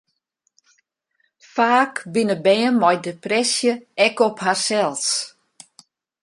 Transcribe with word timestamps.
Faak 1.53 1.95
binne 2.13 2.37
bern 2.45 2.75
mei 2.81 2.97
depresje 3.07 3.73
ek 4.05 4.15
op 4.27 4.37
harsels. 4.45 5.05